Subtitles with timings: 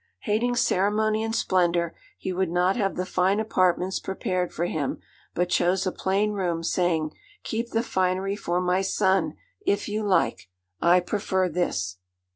[0.21, 4.99] Hating ceremony and splendour, he would not have the fine apartments prepared for him,
[5.35, 7.11] but chose a plain room, saying,
[7.43, 10.49] 'Keep the finery for my son, if you like;
[10.81, 11.99] I prefer this.'